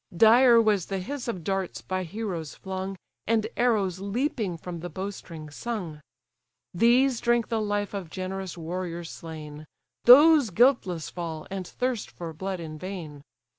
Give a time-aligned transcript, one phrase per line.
[0.17, 5.11] Dire was the hiss of darts, by heroes flung, And arrows leaping from the bow
[5.11, 6.01] string sung;
[6.73, 9.67] These drink the life of generous warriors slain:
[10.05, 13.21] Those guiltless fall, and thirst for blood in vain.